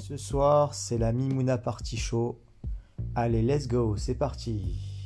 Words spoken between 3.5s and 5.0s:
go, c'est parti.